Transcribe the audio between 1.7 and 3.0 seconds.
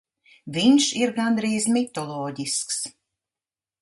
mitoloģisks.